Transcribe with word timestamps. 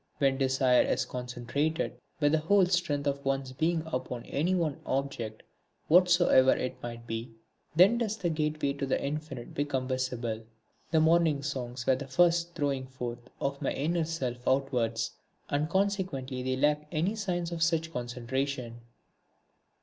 When 0.17 0.39
desire 0.39 0.81
is 0.81 1.05
concentrated, 1.05 1.93
with 2.19 2.31
the 2.31 2.39
whole 2.39 2.65
strength 2.65 3.05
of 3.05 3.23
one's 3.23 3.51
being 3.51 3.83
upon 3.85 4.23
any 4.23 4.55
one 4.55 4.79
object 4.83 5.43
whatsoever 5.89 6.55
it 6.55 6.81
might 6.81 7.05
be, 7.05 7.35
then 7.75 7.99
does 7.99 8.17
the 8.17 8.31
gateway 8.31 8.73
to 8.73 8.87
the 8.87 8.99
Infinite 8.99 9.53
become 9.53 9.87
visible. 9.87 10.43
The 10.89 10.99
morning 11.01 11.43
songs 11.43 11.85
were 11.85 11.95
the 11.97 12.07
first 12.07 12.55
throwing 12.55 12.87
forth 12.87 13.29
of 13.39 13.61
my 13.61 13.73
inner 13.73 14.05
self 14.05 14.37
outwards, 14.47 15.11
and 15.51 15.69
consequently 15.69 16.41
they 16.41 16.55
lack 16.55 16.87
any 16.91 17.15
signs 17.15 17.51
of 17.51 17.61
such 17.61 17.93
concentration. 17.93 18.81